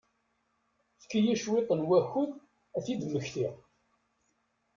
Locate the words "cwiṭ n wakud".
1.41-2.31